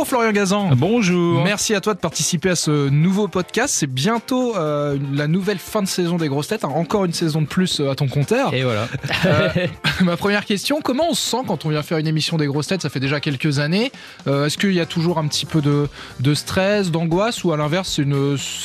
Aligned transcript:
Bonjour 0.00 0.08
Florian 0.18 0.32
Gazan. 0.32 0.70
Bonjour. 0.76 1.44
Merci 1.44 1.74
à 1.74 1.82
toi 1.82 1.92
de 1.92 1.98
participer 1.98 2.48
à 2.48 2.56
ce 2.56 2.88
nouveau 2.88 3.28
podcast. 3.28 3.74
C'est 3.76 3.86
bientôt 3.86 4.56
euh, 4.56 4.96
la 5.12 5.28
nouvelle 5.28 5.58
fin 5.58 5.82
de 5.82 5.86
saison 5.86 6.16
des 6.16 6.28
grosses 6.28 6.48
têtes. 6.48 6.64
Encore 6.64 7.04
une 7.04 7.12
saison 7.12 7.42
de 7.42 7.46
plus 7.46 7.80
euh, 7.80 7.90
à 7.90 7.94
ton 7.94 8.08
compteur. 8.08 8.54
Et 8.54 8.62
voilà. 8.62 8.88
Euh, 9.26 9.48
ma 10.00 10.16
première 10.16 10.46
question, 10.46 10.80
comment 10.82 11.10
on 11.10 11.12
se 11.12 11.20
sent 11.20 11.42
quand 11.46 11.66
on 11.66 11.68
vient 11.68 11.82
faire 11.82 11.98
une 11.98 12.06
émission 12.06 12.38
des 12.38 12.46
grosses 12.46 12.68
têtes? 12.68 12.80
Ça 12.80 12.88
fait 12.88 12.98
déjà 12.98 13.20
quelques 13.20 13.58
années. 13.58 13.92
Euh, 14.26 14.46
Est-ce 14.46 14.56
qu'il 14.56 14.72
y 14.72 14.80
a 14.80 14.86
toujours 14.86 15.18
un 15.18 15.28
petit 15.28 15.44
peu 15.44 15.60
de, 15.60 15.86
de 16.20 16.32
stress, 16.32 16.90
d'angoisse 16.90 17.44
ou 17.44 17.52
à 17.52 17.58
l'inverse 17.58 18.00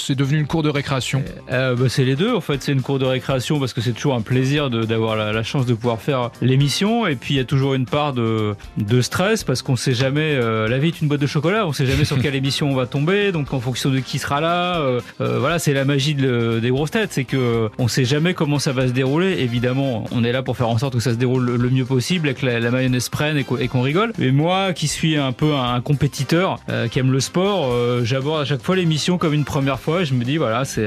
c'est 0.05 0.15
devenu 0.15 0.39
une 0.39 0.47
cour 0.47 0.63
de 0.63 0.69
récréation? 0.69 1.21
Bah, 1.49 1.73
c'est 1.89 2.05
les 2.05 2.15
deux 2.15 2.33
en 2.33 2.39
fait. 2.39 2.63
C'est 2.63 2.71
une 2.71 2.81
cour 2.81 2.97
de 2.97 3.05
récréation 3.05 3.59
parce 3.59 3.73
que 3.73 3.81
c'est 3.81 3.91
toujours 3.91 4.15
un 4.15 4.21
plaisir 4.21 4.69
d'avoir 4.69 5.17
la, 5.17 5.33
la 5.33 5.43
chance 5.43 5.65
de 5.65 5.73
pouvoir 5.73 5.99
faire 5.99 6.31
l'émission. 6.41 7.05
Et 7.05 7.17
puis 7.17 7.33
il 7.33 7.37
y 7.37 7.41
a 7.41 7.45
toujours 7.45 7.73
une 7.73 7.87
part 7.87 8.13
de, 8.13 8.55
de 8.77 9.01
stress 9.01 9.43
parce 9.43 9.61
qu'on 9.61 9.75
sait 9.75 9.93
jamais. 9.93 10.39
la 10.39 10.77
vie 10.77 10.87
est 10.87 11.01
une 11.01 11.09
boîte 11.09 11.19
de 11.19 11.24
chocolat. 11.27 11.65
On 11.67 11.73
sait 11.73 11.85
jamais 11.85 12.05
sur 12.05 12.19
quelle 12.19 12.35
émission 12.35 12.69
on 12.71 12.75
va 12.75 12.85
tomber. 12.85 13.31
Donc 13.31 13.53
en 13.53 13.59
fonction 13.59 13.89
de 13.89 13.99
qui 13.99 14.19
sera 14.19 14.41
là, 14.41 14.79
euh, 14.79 14.99
euh, 15.21 15.39
voilà, 15.39 15.59
c'est 15.59 15.73
la 15.73 15.85
magie 15.85 16.15
de- 16.15 16.59
des 16.61 16.69
grosses 16.69 16.91
têtes. 16.91 17.11
C'est 17.13 17.23
que 17.23 17.37
euh, 17.37 17.69
on 17.77 17.87
sait 17.87 18.05
jamais 18.05 18.33
comment 18.33 18.59
ça 18.59 18.71
va 18.71 18.87
se 18.87 18.91
dérouler. 18.93 19.39
Évidemment, 19.39 20.05
on 20.11 20.23
est 20.23 20.31
là 20.31 20.43
pour 20.43 20.57
faire 20.57 20.69
en 20.69 20.77
sorte 20.77 20.93
que 20.93 20.99
ça 20.99 21.11
se 21.11 21.17
déroule 21.17 21.43
le, 21.45 21.57
le 21.57 21.69
mieux 21.69 21.85
possible 21.85 22.29
et 22.29 22.33
que 22.33 22.45
la, 22.45 22.59
la 22.59 22.71
mayonnaise 22.71 23.09
prenne 23.09 23.37
et 23.37 23.43
qu'on 23.43 23.81
rigole. 23.81 24.13
Mais 24.17 24.31
moi, 24.31 24.73
qui 24.73 24.87
suis 24.87 25.15
un 25.17 25.31
peu 25.31 25.53
un, 25.53 25.81
compétiteur, 25.81 26.59
euh, 26.69 26.87
qui 26.87 26.99
aime 26.99 27.11
le 27.11 27.19
sport, 27.19 27.69
euh, 27.71 28.01
j'aborde 28.03 28.41
à 28.41 28.45
chaque 28.45 28.61
fois 28.63 28.75
l'émission 28.75 29.17
comme 29.17 29.33
une 29.33 29.45
première 29.45 29.79
fois. 29.79 30.01
Et 30.01 30.05
je 30.05 30.13
me 30.13 30.23
dis 30.23 30.37
voilà, 30.37 30.65
c'est 30.65 30.85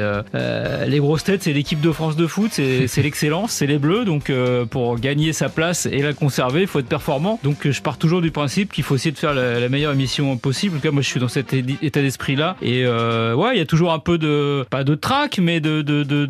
les 0.86 0.98
grosses 0.98 1.24
têtes, 1.24 1.42
c'est 1.42 1.52
l'équipe 1.52 1.80
de 1.80 1.92
France 1.92 2.16
de 2.16 2.26
foot, 2.26 2.50
c'est 2.52 2.96
l'excellence, 3.02 3.52
c'est 3.52 3.66
les 3.66 3.78
Bleus. 3.78 4.04
Donc 4.04 4.32
pour 4.70 4.98
gagner 4.98 5.32
sa 5.32 5.48
place 5.48 5.86
et 5.86 6.02
la 6.02 6.12
conserver, 6.12 6.62
il 6.62 6.66
faut 6.66 6.78
être 6.80 6.88
performant. 6.88 7.38
Donc 7.44 7.68
je 7.70 7.80
pars 7.82 7.98
toujours 7.98 8.20
du 8.20 8.30
principe 8.30 8.72
qu'il 8.72 8.84
faut 8.84 8.94
essayer 8.94 9.12
de 9.12 9.18
faire 9.18 9.34
la, 9.34 9.60
la 9.60 9.68
meilleure 9.68 9.92
émission 9.92 10.27
possible. 10.36 10.74
En 10.76 10.78
tout 10.78 10.82
cas, 10.84 10.90
moi, 10.90 11.02
je 11.02 11.08
suis 11.08 11.20
dans 11.20 11.28
cet 11.28 11.52
état 11.52 12.00
d'esprit 12.02 12.36
là. 12.36 12.56
Et 12.62 12.84
euh, 12.84 13.34
ouais, 13.34 13.54
il 13.54 13.58
y 13.58 13.62
a 13.62 13.66
toujours 13.66 13.92
un 13.92 13.98
peu 13.98 14.18
de 14.18 14.64
pas 14.70 14.84
de 14.84 14.94
trac, 14.94 15.38
mais 15.38 15.60
de 15.60 15.82
de, 15.82 16.02
de, 16.02 16.26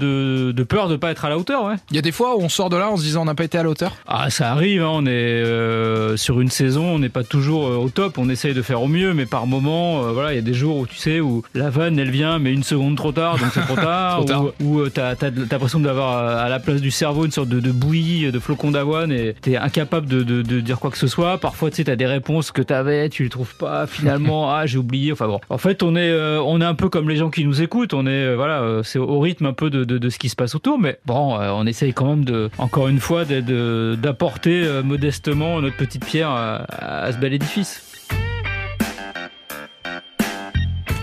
de, 0.52 0.62
peur 0.62 0.88
de 0.88 0.96
pas 0.96 1.10
être 1.10 1.24
à 1.24 1.28
la 1.28 1.38
hauteur. 1.38 1.64
Ouais. 1.64 1.74
Il 1.90 1.96
y 1.96 1.98
a 1.98 2.02
des 2.02 2.12
fois 2.12 2.36
où 2.36 2.40
on 2.42 2.48
sort 2.48 2.70
de 2.70 2.76
là 2.76 2.90
en 2.90 2.96
se 2.96 3.02
disant 3.02 3.22
on 3.22 3.24
n'a 3.24 3.34
pas 3.34 3.44
été 3.44 3.58
à 3.58 3.62
la 3.62 3.70
hauteur 3.70 3.96
Ah, 4.06 4.30
ça 4.30 4.50
arrive, 4.52 4.82
hein, 4.82 4.90
on 4.92 5.06
est 5.06 5.08
euh, 5.10 6.16
sur 6.16 6.40
une 6.40 6.50
saison, 6.50 6.84
on 6.84 6.98
n'est 6.98 7.08
pas 7.08 7.24
toujours 7.24 7.66
euh, 7.66 7.76
au 7.76 7.88
top, 7.88 8.18
on 8.18 8.28
essaye 8.28 8.54
de 8.54 8.62
faire 8.62 8.82
au 8.82 8.88
mieux, 8.88 9.14
mais 9.14 9.26
par 9.26 9.46
moment, 9.46 10.04
euh, 10.04 10.12
voilà, 10.12 10.32
il 10.32 10.36
y 10.36 10.38
a 10.38 10.42
des 10.42 10.54
jours 10.54 10.76
où 10.78 10.86
tu 10.86 10.96
sais, 10.96 11.20
où 11.20 11.42
la 11.54 11.70
vanne 11.70 11.98
elle 11.98 12.10
vient, 12.10 12.38
mais 12.38 12.52
une 12.52 12.62
seconde 12.62 12.96
trop 12.96 13.12
tard, 13.12 13.38
donc 13.38 13.48
c'est 13.54 13.60
trop 13.62 13.76
tard, 13.76 14.16
Trop 14.18 14.24
tard. 14.24 14.44
ou 14.60 14.88
t'as 14.88 15.14
t'as- 15.16 15.30
t'as 15.30 15.42
l'impression 15.50 15.80
d'avoir 15.80 16.16
à 16.38 16.48
la 16.48 16.58
place 16.58 16.80
du 16.80 16.90
cerveau 16.90 17.24
une 17.24 17.30
sorte 17.30 17.48
de, 17.48 17.60
de 17.60 17.70
bouillie, 17.72 18.30
de 18.30 18.38
flocon 18.38 18.70
d'avoine, 18.70 19.12
et 19.12 19.34
t'es 19.40 19.56
incapable 19.56 20.06
de, 20.06 20.22
de, 20.22 20.42
de 20.42 20.60
dire 20.60 20.78
quoi 20.78 20.90
que 20.90 20.98
ce 20.98 21.06
soit. 21.06 21.38
Parfois, 21.38 21.70
tu 21.70 21.76
sais, 21.76 21.84
t'as 21.84 21.96
des 21.96 22.06
réponses 22.06 22.50
que 22.50 22.62
t'avais, 22.62 23.08
tu 23.08 23.22
les 23.24 23.28
trouves 23.28 23.54
pas, 23.56 23.86
finalement, 23.88 24.52
ah, 24.52 24.66
j'ai 24.66 24.78
oublié, 24.78 25.12
enfin 25.12 25.26
bon. 25.26 25.40
En 25.48 25.58
fait, 25.58 25.82
on 25.82 25.96
est, 25.96 26.10
euh, 26.10 26.40
on 26.42 26.60
est 26.60 26.64
un 26.64 26.74
peu 26.74 26.88
comme 26.88 27.08
les 27.08 27.16
gens 27.16 27.30
qui 27.30 27.44
nous 27.44 27.62
écoutent, 27.62 27.94
on 27.94 28.06
est, 28.06 28.10
euh, 28.10 28.34
voilà, 28.36 28.60
euh, 28.60 28.82
c'est 28.82 28.98
au 28.98 29.18
rythme 29.20 29.46
un 29.46 29.52
peu 29.52 29.70
de, 29.70 30.08
ce 30.08 30.18
qui 30.18 30.28
se 30.28 30.36
passe 30.36 30.54
autour, 30.54 30.78
mais 30.78 30.98
bon, 31.06 31.36
on 31.38 31.66
essaye 31.66 31.92
quand 31.92 32.06
même 32.06 32.24
de, 32.24 32.50
encore 32.58 32.88
une 32.88 33.00
fois, 33.00 33.24
d'apporter 33.24 34.66
modestement 34.84 35.60
notre 35.60 35.76
petite 35.76 36.04
pierre 36.04 36.30
à 36.30 37.12
ce 37.12 37.18
bel 37.18 37.32
édifice. 37.32 37.87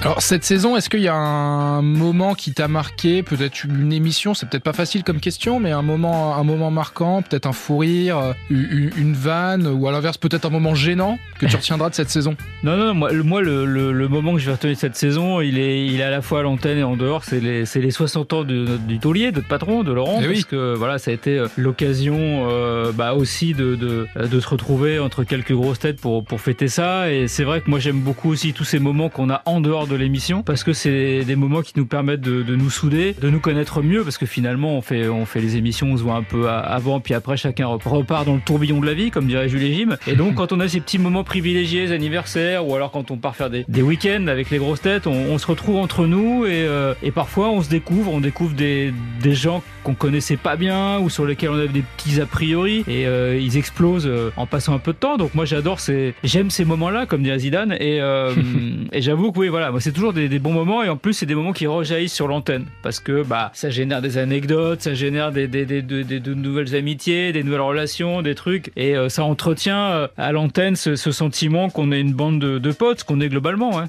Alors 0.06 0.22
cette 0.22 0.44
saison, 0.44 0.78
est-ce 0.78 0.88
qu'il 0.88 1.00
y 1.02 1.08
a 1.08 1.16
un 1.16 1.81
moment 1.81 2.36
qui 2.36 2.53
t'a 2.53 2.67
marqué, 2.67 3.23
peut-être 3.23 3.64
une 3.64 3.92
émission, 3.92 4.36
c'est 4.36 4.48
peut-être 4.48 4.61
pas 4.64 4.71
facile 4.71 5.04
comme 5.04 5.20
question, 5.20 5.60
mais 5.60 5.71
un 5.71 5.82
moment, 5.82 6.36
un 6.36 6.43
moment 6.43 6.70
marquant, 6.70 7.23
peut-être 7.23 7.48
un 7.48 7.54
fou 7.54 7.80
rire, 7.80 8.20
euh, 8.20 8.33
une, 8.52 9.14
vanne, 9.14 9.65
ou 9.65 9.88
à 9.88 9.92
l'inverse 9.92 10.17
peut-être 10.20 10.45
un 10.45 10.52
moment 10.52 10.76
gênant 10.76 11.17
que 11.39 11.48
tu 11.48 11.55
retiendras 11.55 11.89
de 11.89 11.95
cette 11.95 12.11
saison? 12.11 12.36
Non, 12.61 12.77
non, 12.77 12.94
moi, 12.94 13.11
le, 13.11 13.23
moi, 13.23 13.42
le, 13.42 13.65
le- 13.65 13.92
le 13.94 14.08
moment 14.08 14.33
que 14.33 14.39
je 14.39 14.45
vais 14.45 14.52
retenir 14.52 14.76
de 14.76 14.80
cette 14.80 14.95
saison, 14.95 15.42
il 15.42 15.58
est, 15.58 15.88
il 15.88 15.99
est 15.99 16.04
à 16.04 16.11
la 16.11 16.21
fois 16.21 16.42
à 16.42 16.44
l'antenne 16.44 16.77
et 16.77 16.83
en 16.83 16.95
dehors. 16.95 17.23
C'est 17.23 17.39
les, 17.39 17.65
c'est 17.65 17.82
les 17.82 17.89
60 17.89 18.32
ans 18.33 18.44
de, 18.44 18.77
du 18.88 18.99
taulier, 18.99 19.32
de 19.32 19.38
notre 19.38 19.48
patron, 19.48 19.82
de 19.83 19.92
Laurent, 19.92 20.20
Eh 20.21 20.27
oui. 20.27 20.33
parce 20.36 20.45
que 20.45 20.76
voilà, 20.76 20.99
ça 20.99 21.10
a 21.10 21.15
été 21.15 21.39
euh, 21.39 21.48
l'occasion 21.58 22.15
euh, 22.20 22.92
bah, 22.92 23.15
aussi 23.15 23.55
de 23.55 24.08
se 24.15 24.48
retrouver 24.48 24.99
entre 24.99 25.23
quelques 25.23 25.54
grosses 25.54 25.80
têtes 25.80 25.99
pour, 25.99 26.23
pour 26.23 26.42
fêter 26.42 26.67
ça. 26.67 27.11
Et 27.11 27.27
c'est 27.27 27.44
vrai 27.44 27.61
que 27.61 27.71
moi, 27.71 27.80
j'aime 27.80 27.99
beaucoup 28.02 28.30
aussi 28.30 28.54
tous 28.54 28.65
ces 28.65 28.77
moments 28.77 29.10
qu'on 29.10 29.32
a 29.32 29.42
en 29.45 29.61
dehors 29.61 29.88
de 29.88 29.95
l'émission, 29.95 30.44
parce 30.44 30.64
que 30.64 30.73
c'est 30.73 31.23
des 31.23 31.36
moments 31.36 31.61
qui 31.61 31.73
nous 31.76 31.86
permettent 31.86 32.22
de, 32.22 32.42
de 32.44 32.56
nous 32.56 32.70
souder, 32.70 33.16
de 33.20 33.30
nous 33.30 33.39
connaître 33.39 33.82
mieux, 33.82 34.04
parce 34.04 34.17
que 34.17 34.26
finalement, 34.26 34.78
on 34.78 34.82
fait, 34.82 35.08
on 35.08 35.26
fait 35.26 35.42
les 35.42 35.58
émissions, 35.58 35.88
on 35.92 35.98
se 35.98 36.04
voit 36.04 36.16
un 36.16 36.23
peu 36.23 36.50
avant, 36.50 37.00
puis 37.00 37.14
après, 37.14 37.38
chacun 37.38 37.67
repart 37.67 38.26
dans 38.26 38.36
le 38.36 38.42
tourbillon 38.42 38.80
de 38.80 38.86
la 38.86 38.94
vie, 38.94 39.11
comme 39.11 39.28
dirait 39.28 39.50
Jules 39.50 39.64
et 39.64 39.73
Jim. 39.73 39.98
Et 40.08 40.16
donc, 40.16 40.36
quand 40.36 40.52
on 40.52 40.60
a 40.60 40.67
ces 40.67 40.80
petits 40.80 41.00
moments 41.00 41.23
privilégiés, 41.23 41.92
anniversaires, 41.92 42.67
ou 42.67 42.76
alors 42.76 42.92
quand 42.92 43.11
on 43.11 43.17
part 43.17 43.36
faire 43.36 43.50
des, 43.50 43.66
des 43.67 43.82
week-ends 43.82 44.28
avec 44.28 44.50
les 44.50 44.58
grosses 44.58 44.82
têtes, 44.82 45.08
on, 45.08 45.11
on 45.14 45.38
se 45.38 45.48
retrouve 45.48 45.78
entre 45.78 46.06
nous 46.06 46.45
et, 46.45 46.66
euh, 46.67 46.94
et 47.04 47.12
parfois 47.12 47.50
on 47.50 47.62
se 47.62 47.70
découvre, 47.70 48.14
on 48.14 48.20
découvre 48.20 48.56
des, 48.56 48.94
des 49.22 49.33
gens 49.33 49.64
qu'on 49.83 49.94
connaissait 49.94 50.38
pas 50.38 50.56
bien 50.56 51.00
ou 51.00 51.10
sur 51.10 51.26
lesquels 51.26 51.50
on 51.50 51.58
avait 51.58 51.67
des 51.67 51.83
petits 51.98 52.20
a 52.20 52.26
priori 52.26 52.83
et 52.88 53.06
euh, 53.06 53.39
ils 53.39 53.58
explosent 53.58 54.08
euh, 54.08 54.32
en 54.36 54.48
passant 54.48 54.73
un 54.73 54.80
peu 54.80 54.94
de 54.94 54.98
temps. 54.98 55.17
Donc 55.17 55.36
moi 55.36 55.45
j'adore 55.45 55.80
ces, 55.80 56.16
j'aime 56.23 56.50
ces 56.50 56.66
moments-là, 56.66 57.06
comme 57.06 57.23
dirait 57.23 57.39
Zidane. 57.39 57.73
Et, 57.73 58.02
euh, 58.02 58.33
et 58.92 59.02
j'avoue 59.02 59.32
que 59.32 59.39
oui, 59.39 59.48
voilà, 59.48 59.72
moi 59.72 59.80
c'est 59.85 59.91
toujours 59.91 60.13
des, 60.13 60.39
bons 60.39 60.51
moments 60.51 60.81
et 60.81 60.89
en 60.89 60.97
plus 60.97 61.13
c'est 61.13 61.27
des 61.27 61.35
moments 61.35 61.53
qui 61.53 61.67
rejaillissent 61.67 62.11
sur 62.15 62.27
l'antenne 62.27 62.65
parce 62.81 62.99
que 62.99 63.21
bah 63.21 63.51
ça 63.53 63.69
génère 63.69 64.01
des 64.01 64.17
anecdotes, 64.17 64.81
ça 64.81 64.95
génère 64.95 65.31
des, 65.31 65.47
des, 65.47 65.67
des, 65.67 65.83
des- 65.83 66.03
des- 66.03 66.19
de 66.19 66.33
nouvelles 66.33 66.75
amitiés, 66.75 67.31
des 67.31 67.43
nouvelles 67.43 67.61
relations, 67.61 68.23
des 68.23 68.33
trucs 68.33 68.71
et 68.75 68.97
euh, 68.97 69.09
ça 69.09 69.23
entretient 69.23 69.91
euh, 69.91 70.07
à 70.17 70.31
l'antenne 70.31 70.75
ce, 70.75 70.95
sentiment 70.95 71.69
qu'on 71.69 71.91
est 71.91 72.01
une 72.01 72.13
bande 72.13 72.39
de, 72.39 72.57
de 72.57 72.71
potes, 72.71 73.03
qu'on 73.03 73.21
est 73.21 73.29
globalement. 73.29 73.77
Ouais. 73.77 73.83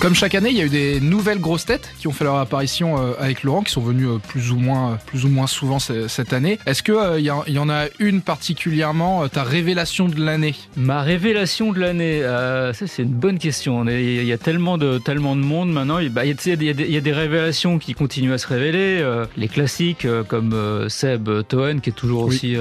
Comme 0.00 0.14
chaque 0.14 0.34
année, 0.34 0.48
il 0.48 0.56
y 0.56 0.62
a 0.62 0.64
eu 0.64 0.70
des 0.70 0.98
nouvelles 0.98 1.40
grosses 1.40 1.66
têtes 1.66 1.90
qui 1.98 2.08
ont 2.08 2.12
fait 2.12 2.24
leur 2.24 2.36
apparition 2.36 2.96
euh, 2.98 3.12
avec 3.20 3.42
Laurent, 3.42 3.60
qui 3.62 3.70
sont 3.70 3.82
venues 3.82 4.06
euh, 4.08 4.16
plus 4.16 4.50
ou 4.50 4.56
moins, 4.56 4.92
euh, 4.92 4.94
plus 5.04 5.26
ou 5.26 5.28
moins 5.28 5.46
souvent 5.46 5.78
ce- 5.78 6.08
cette 6.08 6.32
année. 6.32 6.58
Est-ce 6.64 6.82
que 6.82 6.92
euh, 6.92 7.18
il 7.20 7.26
y, 7.26 7.30
en- 7.30 7.44
il 7.46 7.52
y 7.52 7.58
en 7.58 7.68
a 7.68 7.84
une 7.98 8.22
particulièrement, 8.22 9.28
ta 9.28 9.42
révélation 9.42 10.08
de 10.08 10.18
l'année? 10.24 10.54
Ma 10.74 11.02
révélation 11.02 11.72
de 11.72 11.80
l'année, 11.80 12.22
euh, 12.22 12.72
ça 12.72 12.86
c'est 12.86 13.02
une 13.02 13.10
bonne 13.10 13.38
question. 13.38 13.76
On 13.78 13.86
est- 13.88 14.02
Il 14.02 14.24
y 14.24 14.32
a 14.32 14.38
tellement 14.38 14.78
de, 14.78 14.96
tellement 14.96 15.36
de 15.36 15.42
monde 15.42 15.70
maintenant. 15.70 15.98
Il 15.98 16.08
bah, 16.08 16.24
y, 16.24 16.30
a, 16.30 16.32
y 16.32 16.56
des- 16.56 16.72
il 16.88 16.90
y 16.92 16.96
a 16.96 17.00
des 17.02 17.12
révélations 17.12 17.78
qui 17.78 17.92
continuent 17.92 18.32
à 18.32 18.38
se 18.38 18.46
révéler. 18.46 19.00
euh, 19.02 19.26
les 19.36 19.48
classiques 19.48 20.06
comme 20.28 20.86
Seb 20.88 21.28
Toen 21.46 21.82
qui 21.82 21.90
est 21.90 21.92
toujours 21.92 22.24
Oui. 22.24 22.28
aussi, 22.28 22.56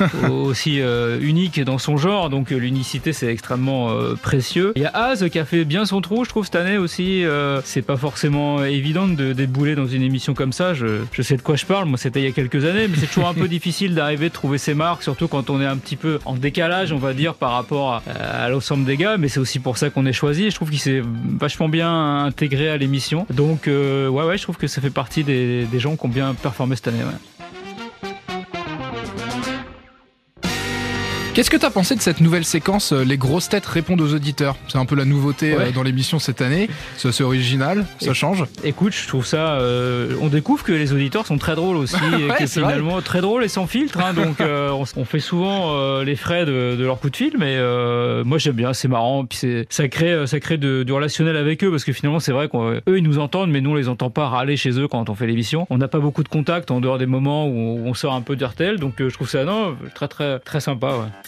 aussi 0.32 0.80
unique 1.20 1.62
dans 1.62 1.76
son 1.78 1.98
genre. 1.98 2.30
Donc 2.30 2.48
l'unicité 2.48 3.12
c'est 3.12 3.26
extrêmement 3.26 3.90
précieux. 4.22 4.72
Il 4.74 4.82
y 4.82 4.86
a 4.86 4.96
Az 4.96 5.28
qui 5.30 5.38
a 5.38 5.44
fait 5.44 5.66
bien 5.66 5.84
son 5.84 6.00
trou, 6.00 6.24
je 6.24 6.30
trouve, 6.30 6.44
cette 6.46 6.56
année 6.56 6.77
aussi. 6.78 7.24
euh, 7.24 7.60
c'est 7.64 7.82
pas 7.82 7.96
forcément 7.96 8.64
évident 8.64 9.06
de 9.08 9.32
débouler 9.32 9.74
dans 9.74 9.86
une 9.86 10.02
émission 10.02 10.34
comme 10.34 10.52
ça. 10.52 10.74
Je, 10.74 11.02
sais 11.22 11.36
de 11.36 11.42
quoi 11.42 11.56
je 11.56 11.66
parle. 11.66 11.86
Moi 11.86 11.98
c'était 11.98 12.20
il 12.20 12.24
y 12.24 12.28
a 12.28 12.32
quelques 12.32 12.64
années, 12.64 12.88
mais 12.88 12.96
c'est 12.96 13.06
toujours 13.06 13.28
un 13.28 13.34
peu 13.34 13.48
difficile 13.58 13.94
d'arriver 13.94 14.28
de 14.28 14.34
trouver 14.34 14.58
ses 14.58 14.74
marques, 14.74 15.02
surtout 15.02 15.28
quand 15.28 15.50
on 15.50 15.60
est 15.60 15.66
un 15.66 15.76
petit 15.76 15.96
peu 15.96 16.18
en 16.24 16.34
décalage, 16.34 16.92
on 16.92 16.98
va 16.98 17.14
dire, 17.14 17.34
par 17.34 17.52
rapport 17.52 17.94
à, 17.94 18.02
à 18.20 18.48
l'ensemble 18.48 18.84
des 18.84 18.96
gars. 18.96 19.16
Mais 19.16 19.28
c'est 19.28 19.40
aussi 19.40 19.58
pour 19.58 19.78
ça 19.78 19.90
qu'on 19.90 20.06
est 20.06 20.12
choisi. 20.12 20.50
Je 20.50 20.54
trouve 20.54 20.70
qu'il 20.70 20.80
s'est 20.80 21.02
vachement 21.38 21.68
bien 21.68 22.24
intégré 22.24 22.68
à 22.68 22.76
l'émission. 22.76 23.26
Donc 23.30 23.68
euh, 23.68 24.08
ouais, 24.08 24.24
ouais, 24.24 24.38
je 24.38 24.42
trouve 24.42 24.56
que 24.56 24.66
ça 24.66 24.80
fait 24.80 24.90
partie 24.90 25.24
des, 25.24 25.66
gens 25.74 25.96
qui 25.96 26.06
ont 26.06 26.08
bien 26.08 26.34
performé 26.34 26.76
cette 26.76 26.88
année. 26.88 26.98
Qu'est-ce 31.38 31.50
que 31.50 31.56
t'as 31.56 31.70
pensé 31.70 31.94
de 31.94 32.00
cette 32.00 32.20
nouvelle 32.20 32.44
séquence 32.44 32.90
euh, 32.90 33.04
Les 33.04 33.16
grosses 33.16 33.48
têtes 33.48 33.64
répondent 33.64 34.00
aux 34.00 34.12
auditeurs? 34.12 34.56
C'est 34.66 34.76
un 34.78 34.84
peu 34.86 34.96
la 34.96 35.04
nouveauté 35.04 35.52
euh, 35.52 35.58
Ouais. 35.58 35.70
dans 35.70 35.84
l'émission 35.84 36.18
cette 36.18 36.42
année. 36.42 36.68
C'est 36.96 37.06
assez 37.10 37.22
original, 37.22 37.86
ça 38.00 38.10
Et- 38.10 38.14
change. 38.14 38.44
Écoute, 38.64 38.92
je 38.92 39.06
trouve 39.06 39.24
ça. 39.24 39.52
euh, 39.60 40.16
on 40.20 40.26
découvre 40.26 40.64
que 40.64 40.72
les 40.72 40.92
auditeurs 40.92 41.26
sont 41.28 41.38
très 41.38 41.54
drôles 41.54 41.76
aussi, 41.76 41.94
et 42.18 42.24
Ouais, 42.24 42.34
que 42.38 42.38
vrai. 42.38 42.46
finalement 42.48 43.00
très 43.02 43.20
drôles 43.20 43.44
et 43.44 43.48
sans 43.48 43.68
filtre. 43.68 44.00
hein, 44.00 44.14
donc 44.14 44.40
euh, 44.40 44.70
on, 44.70 44.82
on 44.96 45.04
fait 45.04 45.20
souvent 45.20 45.74
euh, 45.76 46.02
les 46.02 46.16
frais 46.16 46.44
de, 46.44 46.74
de 46.76 46.84
leur 46.84 46.98
coup 46.98 47.08
de 47.08 47.14
fil, 47.14 47.34
mais 47.38 47.56
moi 48.24 48.38
j'aime 48.38 48.56
bien, 48.56 48.72
c'est 48.72 48.88
marrant. 48.88 49.24
Puis 49.24 49.64
ça 49.70 49.86
crée, 49.86 50.26
ça 50.26 50.40
crée 50.40 50.58
de- 50.58 50.82
du 50.82 50.92
relationnel 50.92 51.36
avec 51.36 51.62
eux 51.62 51.70
parce 51.70 51.84
que 51.84 51.92
finalement 51.92 52.18
c'est 52.18 52.32
vrai 52.32 52.48
qu'eux 52.48 52.82
ils 52.96 53.04
nous 53.04 53.20
entendent, 53.20 53.50
mais 53.52 53.60
nous 53.60 53.70
on 53.70 53.74
les 53.76 53.88
entend 53.88 54.10
pas 54.10 54.26
râler 54.26 54.56
chez 54.56 54.70
eux 54.80 54.88
quand 54.88 55.08
on 55.08 55.14
fait 55.14 55.28
l'émission. 55.28 55.68
On 55.70 55.78
n'a 55.78 55.86
pas 55.86 56.00
beaucoup 56.00 56.24
de 56.24 56.28
contact 56.28 56.72
en 56.72 56.80
dehors 56.80 56.98
des 56.98 57.06
moments 57.06 57.46
où 57.46 57.56
on, 57.56 57.74
où 57.84 57.86
on 57.86 57.94
sort 57.94 58.14
un 58.14 58.22
peu 58.22 58.34
d'RTL, 58.34 58.80
donc 58.80 58.94
je 58.98 59.06
trouve 59.14 59.28
ça 59.30 59.44
non 59.44 59.76
très 59.94 60.08
très 60.08 60.40
très 60.40 60.58
sympa. 60.58 60.88
Ouais. 60.88 61.27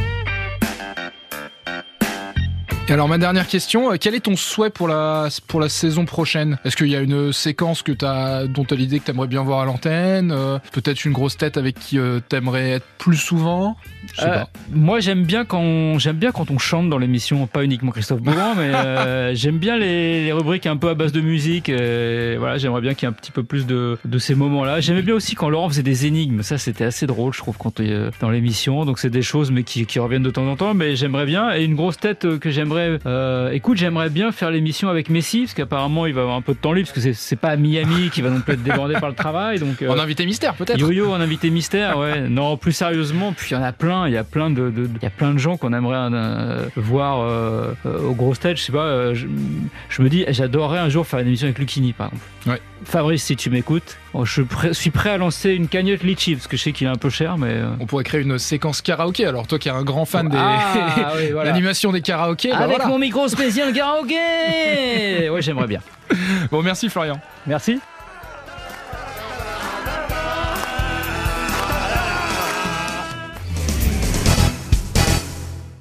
Et 2.87 2.93
alors 2.93 3.07
ma 3.07 3.17
dernière 3.17 3.47
question, 3.47 3.93
euh, 3.93 3.95
quel 3.99 4.15
est 4.15 4.21
ton 4.21 4.35
souhait 4.35 4.69
pour 4.69 4.87
la, 4.87 5.29
pour 5.47 5.61
la 5.61 5.69
saison 5.69 6.05
prochaine? 6.05 6.57
Est-ce 6.65 6.75
qu'il 6.75 6.87
y 6.87 6.95
a 6.95 6.99
une 6.99 7.31
séquence 7.31 7.83
que 7.83 7.93
as, 8.03 8.47
dont 8.47 8.65
tu 8.65 8.73
as 8.73 8.77
l'idée 8.77 8.99
que 8.99 9.05
tu 9.05 9.11
aimerais 9.11 9.27
bien 9.27 9.43
voir 9.43 9.59
à 9.59 9.65
l'antenne 9.65 10.31
euh, 10.31 10.57
Peut-être 10.73 11.05
une 11.05 11.13
grosse 11.13 11.37
tête 11.37 11.57
avec 11.57 11.79
qui 11.79 11.99
euh, 11.99 12.19
tu 12.27 12.35
aimerais 12.35 12.71
être 12.71 12.85
plus 12.97 13.15
souvent? 13.15 13.77
Euh, 14.21 14.25
pas. 14.25 14.49
Moi, 14.71 14.99
j'aime 14.99 15.23
bien 15.23 15.45
quand 15.45 15.99
j'aime 15.99 16.17
bien 16.17 16.31
quand 16.31 16.51
on 16.51 16.57
chante 16.57 16.89
dans 16.89 16.97
l'émission, 16.97 17.47
pas 17.47 17.63
uniquement 17.63 17.91
Christophe 17.91 18.21
Beaugrand, 18.21 18.55
mais 18.55 19.35
j'aime 19.35 19.57
bien 19.57 19.77
les, 19.77 20.25
les 20.25 20.33
rubriques 20.33 20.65
un 20.65 20.75
peu 20.75 20.89
à 20.89 20.95
base 20.95 21.11
de 21.11 21.21
musique. 21.21 21.69
et 21.69 22.35
voilà, 22.37 22.57
j'aimerais 22.57 22.81
bien 22.81 22.93
qu'il 22.93 23.07
y 23.07 23.11
ait 23.11 23.13
un 23.13 23.17
petit 23.17 23.31
peu 23.31 23.43
plus 23.43 23.67
de, 23.67 23.99
de 24.03 24.17
ces 24.17 24.35
moments-là. 24.35 24.81
J'aimais 24.81 25.03
bien 25.03 25.15
aussi 25.15 25.35
quand 25.35 25.49
Laurent 25.49 25.69
faisait 25.69 25.83
des 25.83 26.07
énigmes. 26.07 26.41
Ça, 26.41 26.57
c'était 26.57 26.85
assez 26.85 27.05
drôle, 27.05 27.31
je 27.31 27.37
trouve, 27.37 27.57
quand 27.57 27.79
dans 28.19 28.29
l'émission. 28.29 28.83
Donc, 28.85 28.99
c'est 28.99 29.09
des 29.09 29.21
choses, 29.21 29.51
mais 29.51 29.63
qui, 29.63 29.85
qui 29.85 29.99
reviennent 29.99 30.23
de 30.23 30.31
temps 30.31 30.47
en 30.47 30.57
temps. 30.57 30.73
Mais 30.73 30.95
j'aimerais 30.95 31.25
bien. 31.25 31.55
Et 31.55 31.63
une 31.63 31.75
grosse 31.75 31.97
tête 31.97 32.39
que 32.39 32.49
j'aimerais. 32.75 32.99
euh, 33.05 33.51
écoute, 33.51 33.77
j'aimerais 33.77 34.09
bien 34.09 34.31
faire 34.31 34.51
l'émission 34.51 34.89
avec 34.89 35.09
Messi, 35.09 35.41
parce 35.41 35.53
qu'apparemment, 35.53 36.05
il 36.05 36.13
va 36.13 36.21
avoir 36.21 36.35
un 36.37 36.41
peu 36.41 36.53
de 36.53 36.57
temps 36.59 36.73
libre, 36.73 36.89
parce 36.93 37.05
que 37.05 37.13
c'est- 37.13 37.35
pas 37.35 37.49
à 37.49 37.55
Miami 37.55 38.09
qui 38.11 38.21
va 38.21 38.29
non 38.29 38.39
plus 38.41 38.53
être 38.53 38.63
débordé 38.63 38.93
par 38.99 39.09
le 39.09 39.15
travail. 39.15 39.59
Donc, 39.59 39.81
euh, 39.81 39.89
En 39.89 39.97
invité 39.99 40.25
mystère 40.25 40.53
peut-être 40.55 40.77
Yo-yo, 40.79 41.13
un 41.13 41.21
invité 41.21 41.49
mystère, 41.49 41.97
ouais. 41.97 42.21
Non, 42.29 42.57
plus 42.57 42.71
sérieusement, 42.71 43.33
puis 43.33 43.51
il 43.51 43.53
y 43.53 43.57
en 43.57 43.63
a 43.63 43.71
plein, 43.71 44.07
il 44.07 44.13
y 44.13 44.17
a 44.17 44.23
plein 44.23 44.49
de, 44.49 44.71
y 45.01 45.05
a 45.05 45.09
plein 45.09 45.33
de 45.33 45.39
gens 45.39 45.57
qu'on 45.57 45.73
aimerait 45.73 45.97
euh, 46.13 46.65
voir 46.75 47.21
euh, 47.21 47.73
au 48.07 48.13
gros 48.13 48.33
stage. 48.33 48.59
Je 48.59 48.63
sais 48.63 48.71
pas, 48.71 49.13
je, 49.13 49.27
je 49.89 50.01
me 50.01 50.09
dis, 50.09 50.25
j'adorerais 50.29 50.79
un 50.79 50.89
jour 50.89 51.05
faire 51.07 51.19
une 51.19 51.27
émission 51.27 51.45
avec 51.45 51.59
Lucchini, 51.59 51.93
par 51.93 52.07
exemple. 52.07 52.25
Ouais. 52.47 52.61
Fabrice, 52.83 53.23
si 53.23 53.35
tu 53.35 53.49
m'écoutes, 53.51 53.97
oh, 54.13 54.25
je 54.25 54.41
suis 54.73 54.89
prêt 54.91 55.11
à 55.11 55.17
lancer 55.17 55.51
une 55.51 55.67
cagnotte 55.67 56.01
litchi, 56.03 56.35
parce 56.35 56.47
que 56.47 56.57
je 56.57 56.63
sais 56.63 56.71
qu'il 56.71 56.87
est 56.87 56.89
un 56.89 56.95
peu 56.95 57.09
cher, 57.09 57.37
mais. 57.37 57.49
euh, 57.49 57.69
On 57.79 57.85
pourrait 57.85 58.03
créer 58.03 58.21
une 58.21 58.39
séquence 58.39 58.81
karaoké. 58.81 59.25
Alors 59.25 59.45
toi 59.47 59.59
qui 59.59 59.67
es 59.69 59.71
un 59.71 59.83
grand 59.83 60.05
fan 60.05 60.27
des 60.29 60.37
Ah, 60.37 61.13
oui, 61.17 61.31
voilà. 61.31 61.51
l'animation 61.51 61.91
des 61.91 62.01
karaokés, 62.01 62.49
bah 62.51 62.57
Avec 62.57 62.77
voilà. 62.77 62.87
mon 62.87 62.97
micro 62.97 63.27
spécial 63.27 63.71
karaoké 63.71 65.29
Ouais, 65.29 65.41
j'aimerais 65.41 65.67
bien. 65.67 65.79
Bon 66.51 66.61
merci 66.63 66.89
Florian. 66.89 67.19
Merci. 67.45 67.79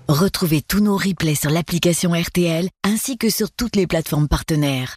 Retrouvez 0.08 0.60
tous 0.62 0.80
nos 0.80 0.96
replays 0.96 1.34
sur 1.36 1.50
l'application 1.50 2.12
RTL 2.12 2.68
ainsi 2.84 3.16
que 3.16 3.30
sur 3.30 3.50
toutes 3.52 3.76
les 3.76 3.86
plateformes 3.86 4.28
partenaires. 4.28 4.96